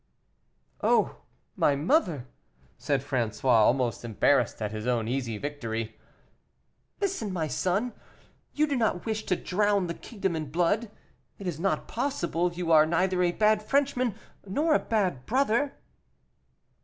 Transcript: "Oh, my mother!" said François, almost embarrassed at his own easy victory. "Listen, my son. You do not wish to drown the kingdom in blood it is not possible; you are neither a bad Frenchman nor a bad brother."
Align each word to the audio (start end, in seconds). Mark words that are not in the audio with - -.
"Oh, 0.81 1.17
my 1.55 1.75
mother!" 1.75 2.25
said 2.75 3.03
François, 3.03 3.43
almost 3.61 4.03
embarrassed 4.03 4.59
at 4.59 4.71
his 4.71 4.87
own 4.87 5.07
easy 5.07 5.37
victory. 5.37 5.99
"Listen, 6.99 7.31
my 7.31 7.45
son. 7.47 7.93
You 8.51 8.65
do 8.65 8.75
not 8.75 9.05
wish 9.05 9.27
to 9.27 9.35
drown 9.35 9.85
the 9.85 9.93
kingdom 9.93 10.35
in 10.35 10.49
blood 10.49 10.89
it 11.37 11.45
is 11.45 11.59
not 11.59 11.87
possible; 11.87 12.51
you 12.51 12.71
are 12.71 12.87
neither 12.87 13.21
a 13.21 13.31
bad 13.31 13.61
Frenchman 13.61 14.15
nor 14.43 14.73
a 14.73 14.79
bad 14.79 15.27
brother." 15.27 15.75